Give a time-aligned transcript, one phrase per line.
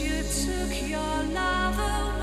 [0.00, 2.15] you took your love away